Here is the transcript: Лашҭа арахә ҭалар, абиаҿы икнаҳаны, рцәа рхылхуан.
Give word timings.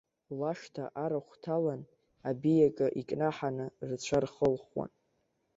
Лашҭа 0.39 0.85
арахә 1.03 1.33
ҭалар, 1.43 1.81
абиаҿы 2.29 2.87
икнаҳаны, 2.99 3.65
рцәа 3.89 4.19
рхылхуан. 4.23 4.91